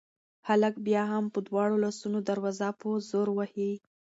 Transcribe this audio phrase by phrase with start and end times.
[0.47, 3.71] هلک بیا هم په دواړو لاسونو دروازه په زور وهي.